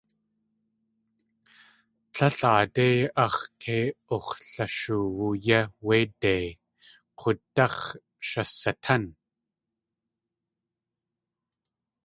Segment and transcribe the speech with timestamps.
[2.13, 2.87] Tlél aadé
[3.23, 3.85] áx̲ kei
[4.15, 6.47] ux̲lishoowu yé wé dei,
[7.19, 7.81] k̲údáx̲
[8.27, 9.03] shasatán.